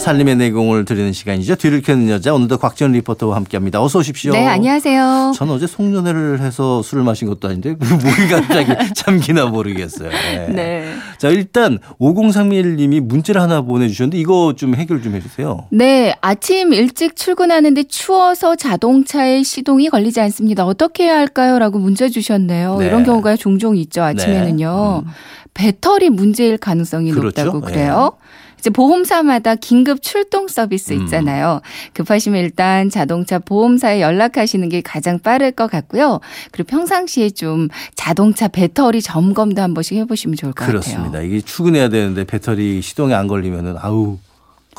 [0.00, 1.56] 살림의 내공을 드리는 시간이죠.
[1.56, 3.82] 뒤를 캐는 여자 오늘도 곽지연 리포터와 함께합니다.
[3.82, 4.32] 어서 오십시오.
[4.32, 5.32] 네, 안녕하세요.
[5.36, 10.08] 전 어제 송년회를 해서 술을 마신 것도 아닌데 목이 갑자기 잠기나 모르겠어요.
[10.08, 10.48] 네.
[10.48, 10.94] 네.
[11.18, 15.66] 자 일단 5031님이 문자를 하나 보내주셨는데 이거 좀 해결 좀 해주세요.
[15.70, 20.64] 네, 아침 일찍 출근하는데 추워서 자동차에 시동이 걸리지 않습니다.
[20.64, 21.58] 어떻게 해야 할까요?
[21.58, 22.78] 라고 문자 주셨네요.
[22.78, 22.86] 네.
[22.86, 25.04] 이런 경우가 종종 있죠, 아침에는요.
[25.52, 27.44] 배터리 문제일 가능성이 그렇죠.
[27.44, 28.12] 높다고 그래요.
[28.60, 31.02] 이제 보험사마다 긴급 출동 서비스 음.
[31.02, 31.60] 있잖아요.
[31.94, 36.20] 급하시면 일단 자동차 보험사에 연락하시는 게 가장 빠를 것 같고요.
[36.52, 41.04] 그리고 평상시에 좀 자동차 배터리 점검도 한 번씩 해보시면 좋을 것 그렇습니다.
[41.12, 41.24] 같아요.
[41.26, 44.18] 이게 출근해야 되는데 배터리 시동이 안 걸리면은 아우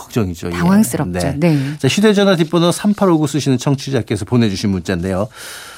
[0.01, 0.47] 걱정이죠.
[0.47, 0.51] 예.
[0.51, 1.33] 당황스럽죠.
[1.37, 1.57] 네.
[1.77, 5.27] 자, 휴대전화 뒷번호 3859 쓰시는 청취자께서 보내주신 문자인데요.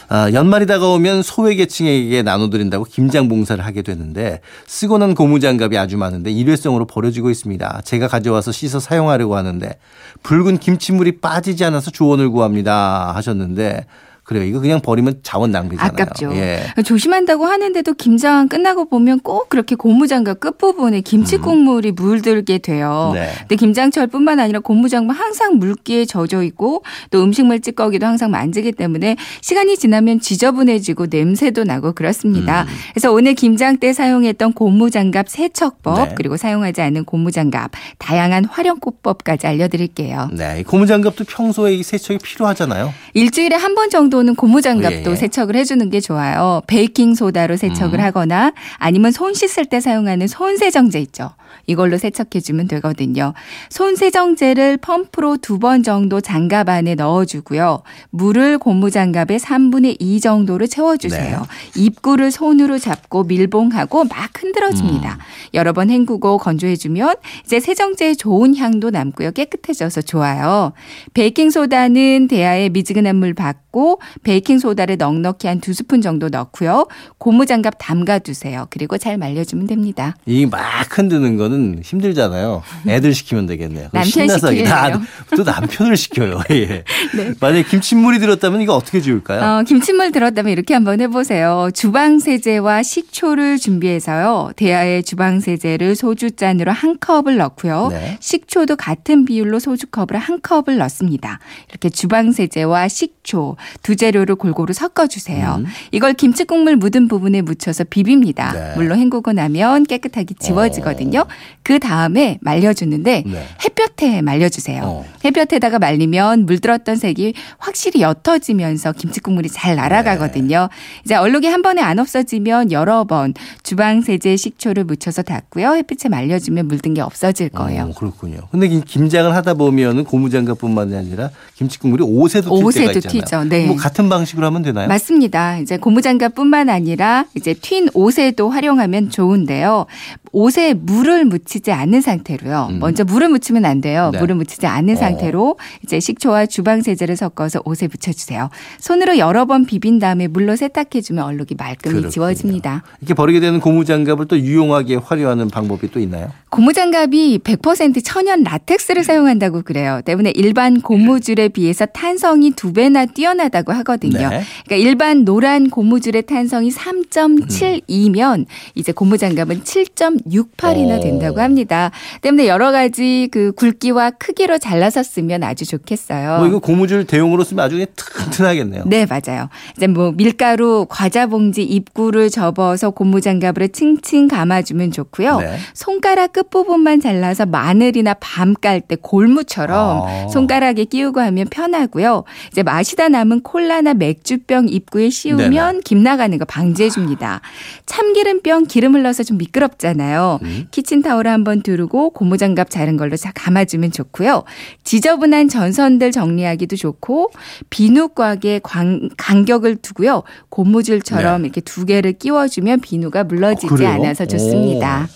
[0.09, 6.85] 아, 연말이 다가오면 소외계층에게 나눠드린다고 김장 봉사를 하게 되는데 쓰고 난 고무장갑이 아주 많은데 일회성으로
[6.85, 7.81] 버려지고 있습니다.
[7.83, 9.77] 제가 가져와서 씻어 사용하려고 하는데
[10.21, 13.85] 붉은 김치물이 빠지지 않아서 조언을 구합니다 하셨는데
[14.23, 14.43] 그래요.
[14.45, 15.91] 이거 그냥 버리면 자원 낭비잖아요.
[15.91, 16.33] 아깝죠.
[16.35, 16.63] 예.
[16.85, 23.11] 조심한다고 하는데도 김장 끝나고 보면 꼭 그렇게 고무장갑 끝부분에 김치 국물이 물들게 돼요.
[23.13, 23.29] 네.
[23.39, 29.77] 근데 김장철뿐만 아니라 고무장갑 항상 물기에 젖어 있고 또 음식물 찌꺼기도 항상 만지기 때문에 시간이
[29.77, 32.61] 지나면 지저분해지고 냄새도 나고 그렇습니다.
[32.63, 32.67] 음.
[32.93, 36.15] 그래서 오늘 김장 때 사용했던 고무장갑 세척법 네.
[36.15, 40.29] 그리고 사용하지 않은 고무장갑 다양한 활용법까지 알려드릴게요.
[40.31, 40.61] 네.
[40.61, 42.93] 이 고무장갑도 평소에 이 세척이 필요하잖아요.
[43.13, 45.15] 일주일에 한 번 정도 는 고무장갑도 예, 예.
[45.15, 46.61] 세척을 해주는 게 좋아요.
[46.67, 48.03] 베이킹 소다로 세척을 음.
[48.03, 51.31] 하거나 아니면 손 씻을 때 사용하는 손 세정제 있죠.
[51.67, 53.33] 이걸로 세척해주면 되거든요.
[53.69, 57.83] 손세정제를 펌프로 두 번 정도 장갑 안에 넣어주고요.
[58.09, 61.45] 물을 고무장갑의 3분의 2 정도로 채워주세요.
[61.77, 65.19] 입구를 손으로 잡고 밀봉하고 막 흔들어줍니다.
[65.53, 69.31] 여러 번 헹구고 건조해주면 이제 세정제의 좋은 향도 남고요.
[69.31, 70.73] 깨끗해져서 좋아요.
[71.13, 76.87] 베이킹소다는 대야에 미지근한 물 받고 베이킹소다를 넉넉히 한 두 스푼 정도 넣고요.
[77.19, 78.67] 고무장갑 담가두세요.
[78.69, 80.15] 그리고 잘 말려주면 됩니다.
[80.25, 80.59] 이 막
[80.97, 82.63] 흔드는 거는 힘들잖아요.
[82.87, 83.89] 애들 시키면 되겠네요.
[83.91, 84.27] 남편.
[84.29, 84.65] 시키겠네요.
[84.69, 85.01] 나-
[85.35, 86.39] 또 남편을 시켜요.
[86.51, 86.83] 예.
[87.15, 87.33] 네.
[87.39, 89.41] 만약에 김치물이 들었다면 이거 어떻게 지울까요?
[89.59, 91.69] 어, 김치물 들었다면 이렇게 한번 해보세요.
[91.73, 94.51] 주방 세제와 식초를 준비해서요.
[94.55, 97.89] 대야에 주방 세제를 소주 잔으로 한 컵을 넣고요.
[97.91, 98.17] 네.
[98.21, 101.39] 식초도 같은 비율로 소주 컵을 한 컵을 넣습니다.
[101.69, 105.55] 이렇게 주방 세제와 식초 두 재료를 골고루 섞어주세요.
[105.59, 105.65] 음.
[105.91, 108.53] 이걸 김치 국물 묻은 부분에 묻혀서 비빕니다.
[108.53, 108.73] 네.
[108.75, 111.25] 물로 헹구고 나면 깨끗하게 지워지거든요.
[111.63, 113.47] 그 다음에 말려주는데 네.
[113.63, 114.81] 햇볕에 말려주세요.
[114.83, 115.05] 어.
[115.23, 120.69] 햇볕에다가 말리면 물들었던 색이 확실히 옅어지면서 김치 국물이 잘 날아가거든요.
[121.05, 123.33] 이제 얼룩이 한 번에 안 없어지면 여러 번
[123.63, 125.75] 주방 세제 식초를 묻혀서 닦고요.
[125.75, 127.83] 햇빛에 말려주면 물든 게 없어질 거예요.
[127.83, 128.39] 어, 그렇군요.
[128.51, 133.23] 근데 이 김장을 하다 보면은 고무장갑뿐만 아니라 김치 국물이 옷에도 튈 옷에도 때가 있잖아요.
[133.23, 133.43] 튀죠.
[133.45, 133.67] 네.
[133.67, 134.87] 뭐 같은 방식으로 하면 되나요?
[134.87, 135.59] 맞습니다.
[135.59, 139.85] 이제 고무장갑뿐만 아니라 이제 튄 옷에도 활용하면 좋은데요.
[140.31, 142.67] 옷에 물을 묻히지 않는 상태로요.
[142.71, 142.79] 음.
[142.79, 144.09] 먼저 물을 묻히면 안 돼요.
[144.11, 144.19] 네.
[144.19, 144.97] 물을 묻히지 않는 어.
[144.97, 148.49] 상태로 이제 식초와 주방 세제를 섞어서 옷에 묻혀주세요.
[148.79, 152.09] 손으로 여러 번 비빈 다음에 물로 세탁해주면 얼룩이 말끔히 그렇군요.
[152.09, 152.83] 지워집니다.
[153.01, 156.29] 이렇게 버리게 되는 고무장갑을 또 유용하게 활용하는 방법이 또 있나요?
[156.53, 160.01] 고무장갑이 100% 천연 라텍스를 사용한다고 그래요.
[160.05, 164.29] 때문에 일반 고무줄에 비해서 탄성이 두 배나 뛰어나다고 하거든요.
[164.29, 164.43] 네.
[164.65, 171.01] 그러니까 일반 노란 고무줄의 탄성이 3.72면 이제 고무장갑은 7.68이나 오.
[171.01, 171.89] 된다고 합니다.
[172.21, 176.37] 때문에 여러 가지 그 굵기와 크기로 잘라서 쓰면 아주 좋겠어요.
[176.37, 178.83] 뭐 이거 고무줄 대용으로 쓰면 아주 튼튼하겠네요.
[178.85, 179.49] 네, 맞아요.
[179.75, 185.39] 이제 뭐 밀가루, 과자 봉지 입구를 접어서 고무장갑으로 층층 감아주면 좋고요.
[185.39, 185.57] 네.
[185.73, 190.27] 손가락 끝 부분만 잘라서 마늘이나 밤 깔 때 골무처럼 아.
[190.29, 192.23] 손가락에 끼우고 하면 편하고요.
[192.51, 195.79] 이제 마시다 남은 콜라나 맥주병 입구에 씌우면 네네.
[195.83, 197.41] 김 나가는 거 방지해 줍니다.
[197.85, 200.39] 참기름병 기름 흘러서 좀 미끄럽잖아요.
[200.43, 200.67] 음.
[200.71, 204.43] 키친타올을 한번 두르고 고무장갑 자른 걸로 잘 감아주면 좋고요.
[204.83, 207.31] 지저분한 전선들 정리하기도 좋고
[207.69, 210.23] 비누곽에 광- 간격을 두고요.
[210.49, 211.47] 고무줄처럼 네.
[211.47, 213.89] 이렇게 두 개를 끼워주면 비누가 물러지지 그래요?
[213.89, 215.07] 않아서 좋습니다.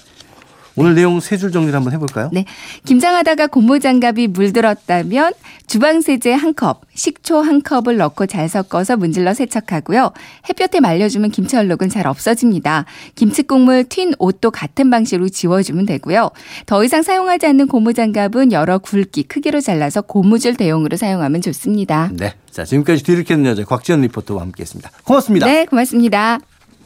[0.78, 2.30] 오늘 내용 세 줄 정리를 한번 해볼까요?
[2.32, 2.46] 네.
[2.86, 5.34] 김장하다가 고무장갑이 물들었다면
[5.66, 10.12] 주방세제 한 컵, 식초 한 컵을 넣고 잘 섞어서 문질러 세척하고요.
[10.50, 12.86] 햇볕에 말려주면 김치 얼룩은 잘 없어집니다.
[13.16, 16.30] 김치국물 튄 옷도 같은 방식으로 지워주면 되고요.
[16.66, 22.10] 더 이상 사용하지 않는 고무장갑은 여러 굵기, 크기로 잘라서 고무줄 대용으로 사용하면 좋습니다.
[22.14, 22.34] 네.
[22.52, 24.90] 자, 지금까지 뒤를 캐는 여자 곽지연 리포터와 함께 했습니다.
[25.04, 25.46] 고맙습니다.
[25.48, 26.40] 네, 고맙습니다.